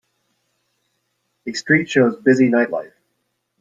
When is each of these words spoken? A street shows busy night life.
A 1.45 1.53
street 1.53 1.87
shows 1.87 2.15
busy 2.15 2.49
night 2.49 2.71
life. 2.71 2.91